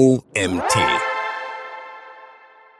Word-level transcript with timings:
OMT. 0.00 0.78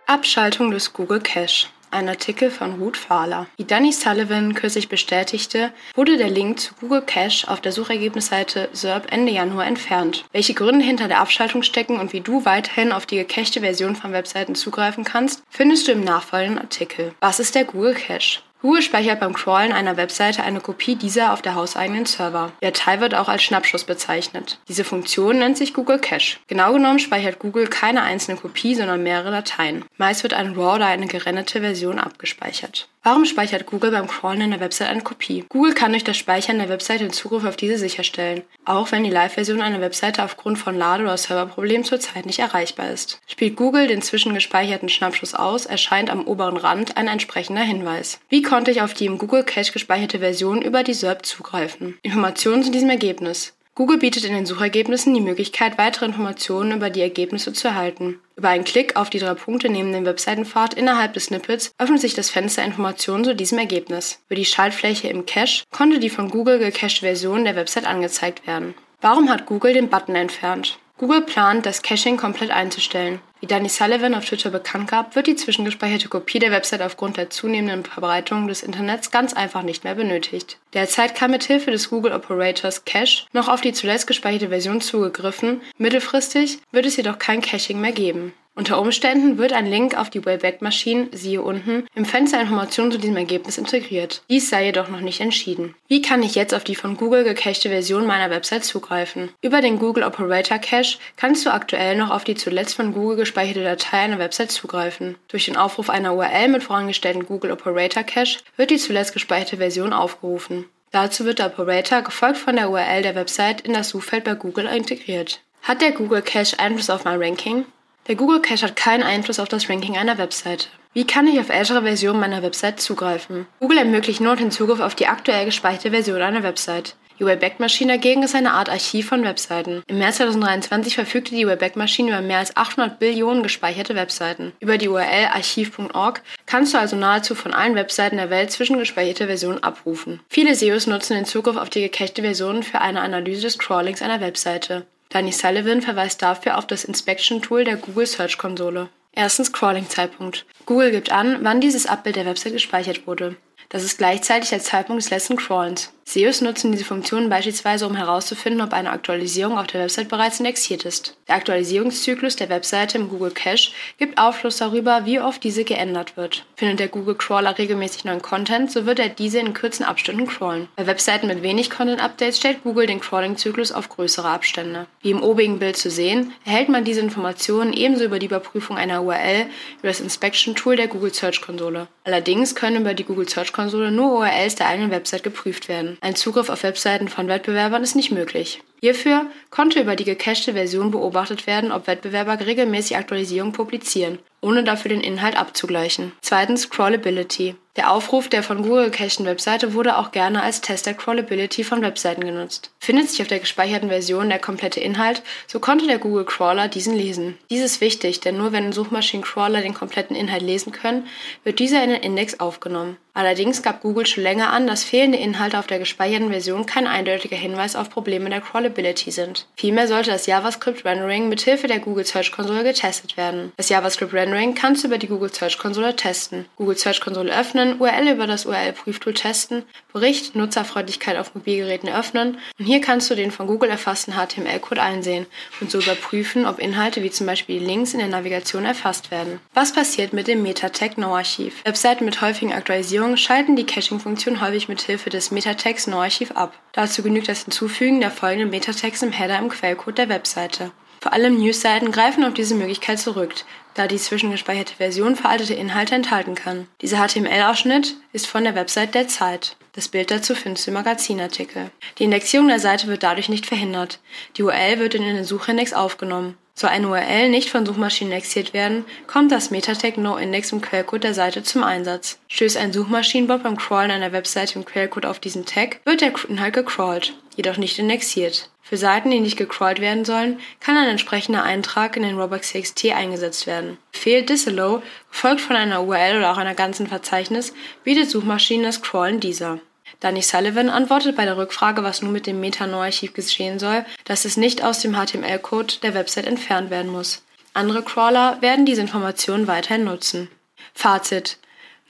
Abschaltung 0.06 0.70
des 0.70 0.94
Google 0.94 1.20
Cache. 1.20 1.66
Ein 1.90 2.08
Artikel 2.08 2.50
von 2.50 2.80
Ruth 2.80 2.96
Fahler. 2.96 3.46
Wie 3.58 3.64
Danny 3.64 3.92
Sullivan 3.92 4.54
kürzlich 4.54 4.88
bestätigte, 4.88 5.70
wurde 5.94 6.16
der 6.16 6.30
Link 6.30 6.60
zu 6.60 6.72
Google 6.80 7.02
Cache 7.02 7.46
auf 7.46 7.60
der 7.60 7.72
Suchergebnisseite 7.72 8.70
SERP 8.72 9.12
Ende 9.12 9.32
Januar 9.32 9.66
entfernt. 9.66 10.24
Welche 10.32 10.54
Gründe 10.54 10.82
hinter 10.82 11.08
der 11.08 11.20
Abschaltung 11.20 11.62
stecken 11.62 12.00
und 12.00 12.14
wie 12.14 12.22
du 12.22 12.46
weiterhin 12.46 12.90
auf 12.90 13.04
die 13.04 13.16
gecachte 13.16 13.60
Version 13.60 13.96
von 13.96 14.14
Webseiten 14.14 14.54
zugreifen 14.54 15.04
kannst, 15.04 15.42
findest 15.50 15.88
du 15.88 15.92
im 15.92 16.02
nachfolgenden 16.02 16.62
Artikel. 16.62 17.12
Was 17.20 17.38
ist 17.38 17.54
der 17.54 17.66
Google 17.66 17.92
Cache? 17.92 18.40
Google 18.62 18.82
speichert 18.82 19.20
beim 19.20 19.32
Crawlen 19.32 19.72
einer 19.72 19.96
Webseite 19.96 20.42
eine 20.42 20.60
Kopie 20.60 20.94
dieser 20.94 21.32
auf 21.32 21.40
der 21.40 21.54
hauseigenen 21.54 22.04
Server. 22.04 22.52
Die 22.60 22.66
Datei 22.66 23.00
wird 23.00 23.14
auch 23.14 23.28
als 23.28 23.42
Schnappschuss 23.42 23.84
bezeichnet. 23.84 24.58
Diese 24.68 24.84
Funktion 24.84 25.38
nennt 25.38 25.56
sich 25.56 25.72
Google 25.72 25.98
Cache. 25.98 26.36
Genau 26.46 26.74
genommen 26.74 26.98
speichert 26.98 27.38
Google 27.38 27.68
keine 27.68 28.02
einzelne 28.02 28.36
Kopie, 28.36 28.74
sondern 28.74 29.02
mehrere 29.02 29.30
Dateien. 29.30 29.84
Meist 29.96 30.22
wird 30.24 30.34
ein 30.34 30.52
RAW 30.54 30.76
oder 30.76 30.86
eine 30.86 31.06
gerenderte 31.06 31.60
Version 31.60 31.98
abgespeichert. 31.98 32.88
Warum 33.02 33.24
speichert 33.24 33.64
Google 33.64 33.92
beim 33.92 34.08
Crawlen 34.08 34.42
einer 34.42 34.60
Website 34.60 34.90
eine 34.90 35.00
Kopie? 35.00 35.46
Google 35.48 35.72
kann 35.72 35.92
durch 35.92 36.04
das 36.04 36.18
Speichern 36.18 36.58
der 36.58 36.68
Website 36.68 37.00
den 37.00 37.14
Zugriff 37.14 37.46
auf 37.46 37.56
diese 37.56 37.78
sicherstellen, 37.78 38.42
auch 38.66 38.92
wenn 38.92 39.04
die 39.04 39.10
Live-Version 39.10 39.62
einer 39.62 39.80
Webseite 39.80 40.22
aufgrund 40.22 40.58
von 40.58 40.76
Lade- 40.76 41.04
oder 41.04 41.16
Serverproblemen 41.16 41.84
zurzeit 41.84 42.26
nicht 42.26 42.40
erreichbar 42.40 42.90
ist. 42.90 43.18
Spielt 43.26 43.56
Google 43.56 43.86
den 43.86 44.02
zwischengespeicherten 44.02 44.90
Schnappschuss 44.90 45.34
aus, 45.34 45.64
erscheint 45.64 46.10
am 46.10 46.26
oberen 46.26 46.58
Rand 46.58 46.98
ein 46.98 47.08
entsprechender 47.08 47.62
Hinweis. 47.62 48.20
Wie 48.28 48.42
konnte 48.42 48.70
ich 48.70 48.82
auf 48.82 48.92
die 48.92 49.06
im 49.06 49.16
Google 49.16 49.44
Cache 49.44 49.72
gespeicherte 49.72 50.18
Version 50.18 50.60
über 50.60 50.82
die 50.82 50.92
SERP 50.92 51.24
zugreifen? 51.24 51.98
Informationen 52.02 52.62
zu 52.62 52.70
diesem 52.70 52.90
Ergebnis. 52.90 53.54
Google 53.74 53.96
bietet 53.96 54.26
in 54.26 54.34
den 54.34 54.44
Suchergebnissen 54.44 55.14
die 55.14 55.22
Möglichkeit, 55.22 55.78
weitere 55.78 56.04
Informationen 56.04 56.72
über 56.72 56.90
die 56.90 57.00
Ergebnisse 57.00 57.54
zu 57.54 57.68
erhalten. 57.68 58.18
Über 58.40 58.48
einen 58.48 58.64
Klick 58.64 58.96
auf 58.96 59.10
die 59.10 59.18
drei 59.18 59.34
Punkte 59.34 59.68
neben 59.68 59.92
dem 59.92 60.06
Webseitenpfad 60.06 60.72
innerhalb 60.72 61.12
des 61.12 61.26
Snippets 61.26 61.74
öffnet 61.76 62.00
sich 62.00 62.14
das 62.14 62.30
Fenster 62.30 62.64
Informationen 62.64 63.22
zu 63.22 63.34
diesem 63.36 63.58
Ergebnis. 63.58 64.18
Über 64.28 64.36
die 64.36 64.46
Schaltfläche 64.46 65.08
im 65.08 65.26
Cache 65.26 65.64
konnte 65.70 65.98
die 65.98 66.08
von 66.08 66.30
Google 66.30 66.58
gecachete 66.58 67.02
Version 67.02 67.44
der 67.44 67.54
Website 67.54 67.84
angezeigt 67.84 68.46
werden. 68.46 68.72
Warum 69.02 69.28
hat 69.28 69.44
Google 69.44 69.74
den 69.74 69.90
Button 69.90 70.14
entfernt? 70.14 70.78
Google 70.96 71.20
plant, 71.20 71.66
das 71.66 71.82
Caching 71.82 72.16
komplett 72.16 72.50
einzustellen. 72.50 73.20
Wie 73.40 73.46
Danny 73.46 73.70
Sullivan 73.70 74.14
auf 74.14 74.26
Twitter 74.26 74.50
bekannt 74.50 74.90
gab, 74.90 75.16
wird 75.16 75.26
die 75.26 75.34
zwischengespeicherte 75.34 76.08
Kopie 76.08 76.38
der 76.38 76.50
Website 76.50 76.82
aufgrund 76.82 77.16
der 77.16 77.30
zunehmenden 77.30 77.84
Verbreitung 77.84 78.48
des 78.48 78.62
Internets 78.62 79.10
ganz 79.10 79.32
einfach 79.32 79.62
nicht 79.62 79.82
mehr 79.82 79.94
benötigt. 79.94 80.58
Derzeit 80.74 81.14
kann 81.14 81.30
mit 81.30 81.44
Hilfe 81.44 81.70
des 81.70 81.88
Google 81.88 82.12
Operators 82.12 82.84
Cache 82.84 83.26
noch 83.32 83.48
auf 83.48 83.62
die 83.62 83.72
zuletzt 83.72 84.06
gespeicherte 84.06 84.50
Version 84.50 84.82
zugegriffen, 84.82 85.62
mittelfristig 85.78 86.58
wird 86.70 86.84
es 86.84 86.98
jedoch 86.98 87.18
kein 87.18 87.40
Caching 87.40 87.80
mehr 87.80 87.92
geben. 87.92 88.34
Unter 88.56 88.80
Umständen 88.80 89.38
wird 89.38 89.52
ein 89.52 89.66
Link 89.66 89.96
auf 89.96 90.10
die 90.10 90.24
Wayback-Maschine, 90.24 91.08
siehe 91.12 91.40
unten, 91.40 91.86
im 91.94 92.04
Fenster 92.04 92.40
Informationen 92.40 92.92
zu 92.92 92.98
diesem 92.98 93.16
Ergebnis 93.16 93.58
integriert. 93.58 94.22
Dies 94.28 94.50
sei 94.50 94.66
jedoch 94.66 94.88
noch 94.88 95.00
nicht 95.00 95.20
entschieden. 95.20 95.74
Wie 95.88 96.02
kann 96.02 96.22
ich 96.22 96.34
jetzt 96.34 96.52
auf 96.52 96.64
die 96.64 96.74
von 96.74 96.96
Google 96.96 97.24
gecachte 97.24 97.68
Version 97.68 98.06
meiner 98.06 98.28
Website 98.28 98.64
zugreifen? 98.64 99.30
Über 99.40 99.62
den 99.62 99.78
Google 99.78 100.02
Operator 100.02 100.58
Cache 100.58 100.98
kannst 101.16 101.46
du 101.46 101.52
aktuell 101.52 101.96
noch 101.96 102.10
auf 102.10 102.24
die 102.24 102.34
zuletzt 102.34 102.74
von 102.74 102.92
Google 102.92 103.16
gespeicherte 103.16 103.62
Datei 103.62 103.98
einer 103.98 104.18
Website 104.18 104.50
zugreifen. 104.50 105.16
Durch 105.28 105.46
den 105.46 105.56
Aufruf 105.56 105.88
einer 105.88 106.14
URL 106.14 106.48
mit 106.48 106.62
vorangestellten 106.62 107.26
Google 107.26 107.52
Operator 107.52 108.02
Cache 108.02 108.40
wird 108.56 108.70
die 108.70 108.78
zuletzt 108.78 109.12
gespeicherte 109.12 109.58
Version 109.58 109.92
aufgerufen. 109.92 110.66
Dazu 110.90 111.24
wird 111.24 111.38
der 111.38 111.46
Operator 111.46 112.02
gefolgt 112.02 112.36
von 112.38 112.56
der 112.56 112.68
URL 112.68 113.02
der 113.02 113.14
Website 113.14 113.60
in 113.60 113.72
das 113.72 113.90
Suchfeld 113.90 114.24
bei 114.24 114.34
Google 114.34 114.66
integriert. 114.66 115.40
Hat 115.62 115.80
der 115.82 115.92
Google 115.92 116.22
Cache 116.22 116.58
Einfluss 116.58 116.90
auf 116.90 117.04
mein 117.04 117.22
Ranking? 117.22 117.64
Der 118.06 118.16
Google 118.16 118.40
Cache 118.40 118.66
hat 118.66 118.76
keinen 118.76 119.02
Einfluss 119.02 119.38
auf 119.38 119.48
das 119.48 119.68
Ranking 119.68 119.96
einer 119.96 120.18
Webseite. 120.18 120.68
Wie 120.92 121.06
kann 121.06 121.28
ich 121.28 121.38
auf 121.38 121.50
ältere 121.50 121.82
Versionen 121.82 122.18
meiner 122.18 122.42
Website 122.42 122.80
zugreifen? 122.80 123.46
Google 123.60 123.78
ermöglicht 123.78 124.20
nur 124.20 124.34
den 124.34 124.50
Zugriff 124.50 124.80
auf 124.80 124.94
die 124.94 125.06
aktuell 125.06 125.44
gespeicherte 125.44 125.90
Version 125.90 126.20
einer 126.20 126.42
Website. 126.42 126.96
Die 127.20 127.26
Wayback-Maschine 127.26 127.92
dagegen 127.92 128.22
ist 128.22 128.34
eine 128.34 128.52
Art 128.52 128.70
Archiv 128.70 129.08
von 129.08 129.22
Webseiten. 129.24 129.82
Im 129.86 129.98
März 129.98 130.16
2023 130.16 130.94
verfügte 130.94 131.34
die 131.34 131.46
Wayback-Maschine 131.46 132.08
über 132.08 132.22
mehr 132.22 132.38
als 132.38 132.56
800 132.56 132.98
Billionen 132.98 133.42
gespeicherte 133.42 133.94
Webseiten. 133.94 134.52
Über 134.58 134.78
die 134.78 134.88
URL 134.88 135.26
archiv.org 135.34 136.22
kannst 136.46 136.72
du 136.72 136.78
also 136.78 136.96
nahezu 136.96 137.34
von 137.34 137.52
allen 137.52 137.74
Webseiten 137.74 138.16
der 138.16 138.30
Welt 138.30 138.50
zwischengespeicherte 138.50 139.26
Versionen 139.26 139.62
abrufen. 139.62 140.20
Viele 140.30 140.54
SEOs 140.54 140.86
nutzen 140.86 141.14
den 141.14 141.26
Zugriff 141.26 141.58
auf 141.58 141.68
die 141.68 141.82
gecachte 141.82 142.22
Versionen 142.22 142.62
für 142.62 142.80
eine 142.80 143.02
Analyse 143.02 143.42
des 143.42 143.58
Crawlings 143.58 144.00
einer 144.00 144.22
Webseite. 144.22 144.86
Danny 145.10 145.32
Sullivan 145.32 145.82
verweist 145.82 146.22
dafür 146.22 146.56
auf 146.56 146.68
das 146.68 146.84
Inspection-Tool 146.84 147.64
der 147.64 147.76
Google 147.76 148.06
Search 148.06 148.38
Konsole. 148.38 148.88
Erstens 149.12 149.52
Crawling-Zeitpunkt. 149.52 150.46
Google 150.66 150.92
gibt 150.92 151.10
an, 151.10 151.38
wann 151.42 151.60
dieses 151.60 151.86
Abbild 151.86 152.14
der 152.14 152.26
Website 152.26 152.52
gespeichert 152.52 153.08
wurde. 153.08 153.36
Das 153.70 153.82
ist 153.82 153.98
gleichzeitig 153.98 154.50
der 154.50 154.60
Zeitpunkt 154.60 155.02
des 155.02 155.10
letzten 155.10 155.36
Crawlens. 155.36 155.92
SEOs 156.12 156.40
nutzen 156.40 156.72
diese 156.72 156.84
Funktion 156.84 157.28
beispielsweise, 157.28 157.86
um 157.86 157.94
herauszufinden, 157.94 158.62
ob 158.62 158.72
eine 158.72 158.90
Aktualisierung 158.90 159.56
auf 159.56 159.68
der 159.68 159.82
Website 159.82 160.08
bereits 160.08 160.40
indexiert 160.40 160.84
ist. 160.84 161.16
Der 161.28 161.36
Aktualisierungszyklus 161.36 162.34
der 162.34 162.48
Webseite 162.48 162.98
im 162.98 163.08
Google 163.08 163.30
Cache 163.30 163.70
gibt 163.96 164.18
Aufschluss 164.18 164.56
darüber, 164.56 165.06
wie 165.06 165.20
oft 165.20 165.44
diese 165.44 165.62
geändert 165.62 166.16
wird. 166.16 166.44
Findet 166.56 166.80
der 166.80 166.88
Google 166.88 167.14
Crawler 167.14 167.56
regelmäßig 167.56 168.04
neuen 168.04 168.22
Content, 168.22 168.72
so 168.72 168.86
wird 168.86 168.98
er 168.98 169.08
diese 169.08 169.38
in 169.38 169.54
kurzen 169.54 169.84
Abständen 169.84 170.26
crawlen. 170.26 170.66
Bei 170.74 170.88
Webseiten 170.88 171.28
mit 171.28 171.44
wenig 171.44 171.70
Content-Updates 171.70 172.38
stellt 172.38 172.64
Google 172.64 172.86
den 172.86 172.98
Crawling-Zyklus 172.98 173.70
auf 173.70 173.88
größere 173.88 174.28
Abstände. 174.28 174.86
Wie 175.02 175.12
im 175.12 175.22
obigen 175.22 175.60
Bild 175.60 175.76
zu 175.76 175.90
sehen, 175.90 176.32
erhält 176.44 176.70
man 176.70 176.82
diese 176.82 177.02
Informationen 177.02 177.72
ebenso 177.72 178.02
über 178.02 178.18
die 178.18 178.26
Überprüfung 178.26 178.76
einer 178.76 179.04
URL 179.04 179.46
über 179.78 179.88
das 179.88 180.00
Inspection-Tool 180.00 180.74
der 180.74 180.88
Google 180.88 181.14
Search 181.14 181.40
Konsole. 181.40 181.86
Allerdings 182.02 182.56
können 182.56 182.80
über 182.80 182.94
die 182.94 183.04
Google 183.04 183.28
Search 183.28 183.52
Konsole 183.52 183.92
nur 183.92 184.18
URLs 184.18 184.56
der 184.56 184.66
eigenen 184.66 184.90
Website 184.90 185.22
geprüft 185.22 185.68
werden. 185.68 185.98
Ein 186.00 186.16
Zugriff 186.16 186.48
auf 186.48 186.62
Webseiten 186.62 187.08
von 187.08 187.28
Wettbewerbern 187.28 187.82
ist 187.82 187.94
nicht 187.94 188.10
möglich. 188.10 188.62
Hierfür 188.80 189.26
konnte 189.50 189.80
über 189.80 189.96
die 189.96 190.04
gecachte 190.04 190.54
Version 190.54 190.90
beobachtet 190.90 191.46
werden, 191.46 191.72
ob 191.72 191.86
Wettbewerber 191.86 192.40
regelmäßig 192.40 192.96
Aktualisierungen 192.96 193.52
publizieren, 193.52 194.18
ohne 194.40 194.64
dafür 194.64 194.88
den 194.88 195.00
Inhalt 195.00 195.36
abzugleichen. 195.36 196.12
Zweitens 196.22 196.70
Crawlability. 196.70 197.56
Der 197.76 197.92
Aufruf 197.92 198.28
der 198.28 198.42
von 198.42 198.62
Google 198.62 198.90
gecachten 198.90 199.26
Webseite 199.26 199.74
wurde 199.74 199.96
auch 199.96 200.10
gerne 200.10 200.42
als 200.42 200.60
Test 200.60 200.86
der 200.86 200.94
Crawlability 200.94 201.62
von 201.62 201.82
Webseiten 201.82 202.24
genutzt. 202.24 202.72
Findet 202.80 203.08
sich 203.08 203.22
auf 203.22 203.28
der 203.28 203.38
gespeicherten 203.38 203.88
Version 203.88 204.28
der 204.28 204.40
komplette 204.40 204.80
Inhalt, 204.80 205.22
so 205.46 205.60
konnte 205.60 205.86
der 205.86 205.98
Google 205.98 206.24
Crawler 206.24 206.66
diesen 206.66 206.96
lesen. 206.96 207.38
Dies 207.48 207.62
ist 207.62 207.80
wichtig, 207.80 208.18
denn 208.20 208.36
nur 208.36 208.50
wenn 208.52 208.72
Suchmaschinencrawler 208.72 209.62
den 209.62 209.74
kompletten 209.74 210.16
Inhalt 210.16 210.42
lesen 210.42 210.72
können, 210.72 211.06
wird 211.44 211.60
dieser 211.60 211.84
in 211.84 211.90
den 211.90 212.02
Index 212.02 212.40
aufgenommen. 212.40 212.96
Allerdings 213.12 213.62
gab 213.62 213.82
Google 213.82 214.06
schon 214.06 214.22
länger 214.22 214.52
an, 214.52 214.66
dass 214.66 214.84
fehlende 214.84 215.18
Inhalte 215.18 215.58
auf 215.58 215.66
der 215.66 215.80
gespeicherten 215.80 216.30
Version 216.30 216.66
kein 216.66 216.86
eindeutiger 216.86 217.36
Hinweis 217.36 217.76
auf 217.76 217.90
Probleme 217.90 218.30
der 218.30 218.40
Crawlability 218.40 219.10
sind. 219.10 219.46
Vielmehr 219.56 219.88
sollte 219.88 220.10
das 220.10 220.26
JavaScript 220.26 220.84
Rendering 220.84 221.28
mithilfe 221.28 221.66
der 221.66 221.80
Google 221.80 222.04
Search 222.04 222.30
Konsole 222.30 222.62
getestet 222.62 223.16
werden. 223.16 223.52
Das 223.56 223.68
JavaScript 223.68 224.12
Rendering 224.30 224.54
kannst 224.54 224.84
du 224.84 224.86
über 224.86 224.98
die 224.98 225.08
Google 225.08 225.32
Search 225.32 225.58
Konsole 225.58 225.96
testen. 225.96 226.46
Google 226.54 226.78
Search 226.78 227.00
Konsole 227.00 227.36
öffnen, 227.36 227.80
URL 227.80 228.12
über 228.12 228.28
das 228.28 228.46
URL-Prüftool 228.46 229.12
testen, 229.12 229.64
Bericht 229.92 230.36
Nutzerfreundlichkeit 230.36 231.16
auf 231.16 231.34
Mobilgeräten 231.34 231.88
öffnen 231.88 232.38
und 232.58 232.64
hier 232.64 232.80
kannst 232.80 233.10
du 233.10 233.16
den 233.16 233.32
von 233.32 233.48
Google 233.48 233.70
erfassten 233.70 234.12
HTML-Code 234.12 234.80
einsehen 234.80 235.26
und 235.60 235.72
so 235.72 235.78
überprüfen, 235.78 236.46
ob 236.46 236.60
Inhalte 236.60 237.02
wie 237.02 237.10
zum 237.10 237.26
Beispiel 237.26 237.58
die 237.58 237.66
Links 237.66 237.92
in 237.92 237.98
der 237.98 238.08
Navigation 238.08 238.64
erfasst 238.64 239.10
werden. 239.10 239.40
Was 239.52 239.72
passiert 239.72 240.12
mit 240.12 240.28
dem 240.28 240.42
Metatext 240.42 240.96
No-Archiv? 240.96 241.64
Webseiten 241.64 242.04
mit 242.04 242.20
häufigen 242.20 242.52
Aktualisierungen 242.52 243.16
schalten 243.16 243.56
die 243.56 243.66
Caching-Funktion 243.66 244.40
häufig 244.40 244.68
mit 244.68 244.80
Hilfe 244.80 245.10
des 245.10 245.32
Metatext 245.32 245.88
No-Archiv 245.88 246.30
ab. 246.32 246.56
Dazu 246.72 247.02
genügt 247.02 247.28
das 247.28 247.42
Hinzufügen 247.42 248.00
der 248.00 248.12
folgenden 248.12 248.50
Metatext 248.50 249.02
im 249.02 249.10
Header 249.10 249.38
im 249.38 249.48
Quellcode 249.48 249.98
der 249.98 250.08
Webseite. 250.08 250.70
Vor 251.00 251.14
allem 251.14 251.38
Newsseiten 251.38 251.92
greifen 251.92 252.24
auf 252.24 252.34
diese 252.34 252.54
Möglichkeit 252.54 252.98
zurück, 252.98 253.34
da 253.72 253.86
die 253.86 253.96
zwischengespeicherte 253.96 254.74
Version 254.76 255.16
veraltete 255.16 255.54
Inhalte 255.54 255.94
enthalten 255.94 256.34
kann. 256.34 256.68
Dieser 256.82 256.98
HTML-Ausschnitt 256.98 257.96
ist 258.12 258.26
von 258.26 258.44
der 258.44 258.54
Website 258.54 258.94
der 258.94 259.08
Zeit. 259.08 259.56
Das 259.72 259.88
Bild 259.88 260.10
dazu 260.10 260.34
findest 260.34 260.66
du 260.66 260.72
im 260.72 260.74
Magazinartikel. 260.74 261.70
Die 261.98 262.04
Indexierung 262.04 262.48
der 262.48 262.60
Seite 262.60 262.86
wird 262.86 263.02
dadurch 263.02 263.30
nicht 263.30 263.46
verhindert. 263.46 264.00
Die 264.36 264.42
URL 264.42 264.78
wird 264.78 264.94
in 264.94 265.02
den 265.02 265.24
Suchindex 265.24 265.72
aufgenommen. 265.72 266.36
Soll 266.54 266.68
eine 266.68 266.88
URL 266.88 267.30
nicht 267.30 267.48
von 267.48 267.64
Suchmaschinen 267.64 268.12
indexiert 268.12 268.52
werden, 268.52 268.84
kommt 269.06 269.32
das 269.32 269.50
Metatag 269.50 269.96
NoIndex 269.96 270.52
im 270.52 270.60
Quellcode 270.60 271.04
der 271.04 271.14
Seite 271.14 271.42
zum 271.42 271.62
Einsatz. 271.62 272.18
Stößt 272.28 272.58
ein 272.58 272.74
Suchmaschinenbot 272.74 273.42
beim 273.42 273.56
Crawlen 273.56 273.90
einer 273.90 274.12
Webseite 274.12 274.58
im 274.58 274.66
Quellcode 274.66 275.06
auf 275.06 275.20
diesen 275.20 275.46
Tag, 275.46 275.80
wird 275.86 276.02
der 276.02 276.12
Inhalt 276.28 276.52
gecrawlt, 276.52 277.14
jedoch 277.36 277.56
nicht 277.56 277.78
indexiert. 277.78 278.50
Für 278.62 278.76
Seiten, 278.76 279.10
die 279.10 279.20
nicht 279.20 279.36
gecrawlt 279.36 279.80
werden 279.80 280.04
sollen, 280.04 280.38
kann 280.60 280.76
ein 280.76 280.88
entsprechender 280.88 281.42
Eintrag 281.42 281.96
in 281.96 282.04
den 282.04 282.18
Robots.txt 282.18 282.92
eingesetzt 282.92 283.46
werden. 283.46 283.78
Befehl 283.90 284.22
disallow, 284.22 284.82
gefolgt 285.10 285.40
von 285.40 285.56
einer 285.56 285.82
URL 285.82 286.18
oder 286.18 286.30
auch 286.30 286.36
einer 286.36 286.54
ganzen 286.54 286.86
Verzeichnis, 286.86 287.52
bietet 287.82 288.08
Suchmaschinen 288.08 288.64
das 288.64 288.80
Crawlen 288.80 289.18
dieser. 289.18 289.58
Danny 289.98 290.22
Sullivan 290.22 290.68
antwortet 290.68 291.16
bei 291.16 291.24
der 291.24 291.36
Rückfrage, 291.36 291.82
was 291.82 292.00
nun 292.00 292.12
mit 292.12 292.26
dem 292.26 292.40
Metano-Archiv 292.40 293.12
geschehen 293.12 293.58
soll, 293.58 293.84
dass 294.04 294.24
es 294.24 294.36
nicht 294.36 294.62
aus 294.62 294.80
dem 294.80 294.94
HTML-Code 294.94 295.74
der 295.82 295.94
Website 295.94 296.26
entfernt 296.26 296.70
werden 296.70 296.92
muss. 296.92 297.22
Andere 297.52 297.82
Crawler 297.82 298.40
werden 298.40 298.64
diese 298.64 298.80
Informationen 298.80 299.48
weiterhin 299.48 299.84
nutzen. 299.84 300.28
Fazit. 300.74 301.38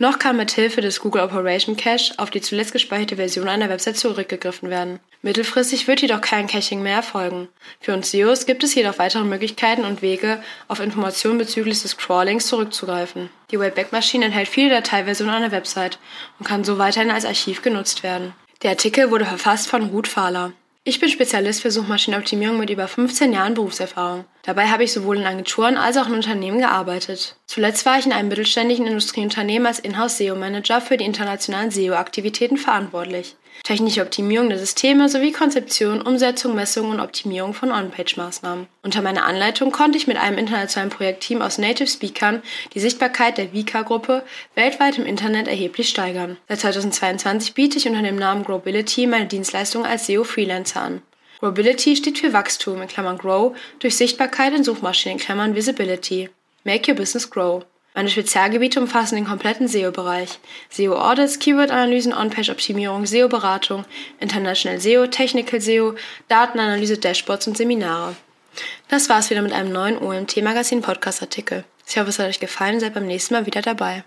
Noch 0.01 0.19
kann 0.19 0.39
mit 0.39 0.51
Hilfe 0.53 0.81
des 0.81 1.01
Google 1.01 1.21
Operation 1.21 1.77
Cache 1.77 2.15
auf 2.17 2.31
die 2.31 2.41
zuletzt 2.41 2.73
gespeicherte 2.73 3.17
Version 3.17 3.49
einer 3.49 3.69
Website 3.69 3.99
zurückgegriffen 3.99 4.71
werden. 4.71 4.99
Mittelfristig 5.21 5.87
wird 5.89 6.01
jedoch 6.01 6.23
kein 6.23 6.47
Caching 6.47 6.83
mehr 6.83 6.97
erfolgen. 6.97 7.49
Für 7.83 7.93
uns 7.93 8.11
SEOs 8.11 8.47
gibt 8.47 8.65
es 8.65 8.75
jedoch 8.75 8.99
weitere 8.99 9.25
Möglichkeiten 9.25 9.85
und 9.85 10.01
Wege, 10.01 10.43
auf 10.69 10.81
Informationen 10.81 11.37
bezüglich 11.37 11.83
des 11.83 11.99
Crawlings 11.99 12.47
zurückzugreifen. 12.47 13.29
Die 13.51 13.61
Wayback-Maschine 13.61 14.25
enthält 14.25 14.49
viele 14.49 14.71
Dateiversionen 14.71 15.35
einer 15.35 15.53
Website 15.53 15.99
und 16.39 16.49
kann 16.49 16.65
so 16.65 16.79
weiterhin 16.79 17.11
als 17.11 17.27
Archiv 17.27 17.61
genutzt 17.61 18.03
werden. 18.03 18.33
Der 18.63 18.71
Artikel 18.71 19.11
wurde 19.11 19.27
verfasst 19.27 19.69
von 19.69 19.83
Ruth 19.91 20.09
Fahler. 20.09 20.53
Ich 20.83 20.99
bin 20.99 21.11
Spezialist 21.11 21.61
für 21.61 21.71
Suchmaschinenoptimierung 21.71 22.59
mit 22.59 22.71
über 22.71 22.89
15 22.89 23.35
Jahren 23.35 23.53
Berufserfahrung. 23.53 24.25
Dabei 24.45 24.69
habe 24.69 24.83
ich 24.83 24.93
sowohl 24.93 25.19
in 25.19 25.27
Agenturen 25.27 25.77
als 25.77 25.99
auch 25.99 26.09
in 26.09 26.15
Unternehmen 26.15 26.59
gearbeitet. 26.59 27.37
Zuletzt 27.45 27.85
war 27.85 27.99
ich 27.99 28.07
in 28.07 28.13
einem 28.13 28.29
mittelständigen 28.29 28.87
Industrieunternehmen 28.87 29.67
als 29.67 29.79
Inhouse-SEO-Manager 29.79 30.81
für 30.81 30.97
die 30.97 31.05
internationalen 31.05 31.71
SEO-Aktivitäten 31.71 32.57
verantwortlich. 32.57 33.37
Technische 33.63 34.03
Optimierung 34.03 34.49
der 34.49 34.59
Systeme 34.59 35.09
sowie 35.09 35.33
Konzeption, 35.33 36.03
Umsetzung, 36.03 36.55
Messung 36.55 36.91
und 36.91 37.01
Optimierung 37.01 37.55
von 37.55 37.71
On-Page-Maßnahmen. 37.71 38.67
Unter 38.83 39.03
meiner 39.03 39.25
Anleitung 39.25 39.71
konnte 39.71 39.99
ich 39.99 40.07
mit 40.07 40.17
einem 40.17 40.39
internationalen 40.39 40.91
Projektteam 40.91 41.43
aus 41.43 41.59
Native 41.59 41.87
Speakern 41.87 42.43
die 42.75 42.81
Sichtbarkeit 42.81 43.39
der 43.39 43.53
Vika-Gruppe 43.53 44.23
weltweit 44.55 44.99
im 44.99 45.07
Internet 45.07 45.47
erheblich 45.47 45.89
steigern. 45.89 46.37
Seit 46.49 46.61
2022 46.61 47.55
biete 47.55 47.79
ich 47.79 47.87
unter 47.87 48.03
dem 48.03 48.17
Namen 48.17 48.45
Growbility 48.45 49.07
meine 49.07 49.27
Dienstleistung 49.27 49.85
als 49.85 50.07
SEO-Freelancer 50.07 50.81
an. 50.81 51.03
Growbility 51.41 51.97
steht 51.97 52.19
für 52.19 52.33
Wachstum 52.33 52.83
in 52.83 52.89
Klammern 52.89 53.19
Grow 53.19 53.57
durch 53.79 53.97
Sichtbarkeit 53.97 54.53
in 54.53 54.65
Suchmaschinen 54.65 55.17
in 55.17 55.25
Klammern 55.25 55.55
Visibility. 55.55 56.29
Make 56.65 56.91
your 56.91 56.97
business 56.97 57.31
grow. 57.31 57.65
Meine 57.95 58.09
Spezialgebiete 58.09 58.81
umfassen 58.81 59.17
den 59.17 59.27
kompletten 59.27 59.67
SEO-Bereich. 59.67 60.39
SEO-Audits, 60.71 61.41
Keyword-Analysen, 61.41 62.13
On-Page-Optimierung, 62.13 63.05
SEO-Beratung, 63.05 63.85
International 64.21 64.81
SEO, 64.81 65.07
Technical 65.09 65.61
SEO, 65.61 65.95
Datenanalyse, 66.29 66.99
Dashboards 66.99 67.49
und 67.49 67.57
Seminare. 67.57 68.15
Das 68.89 69.09
war's 69.09 69.31
wieder 69.31 69.43
mit 69.43 69.53
einem 69.53 69.73
neuen 69.73 69.99
OMT 69.99 70.37
Magazin 70.43 70.83
Podcast 70.83 71.21
Artikel. 71.23 71.65
Ich 71.89 71.99
hoffe, 71.99 72.11
es 72.11 72.19
hat 72.19 72.29
euch 72.29 72.41
gefallen, 72.41 72.79
seid 72.79 72.95
beim 72.95 73.07
nächsten 73.07 73.35
Mal 73.35 73.47
wieder 73.47 73.63
dabei. 73.63 74.05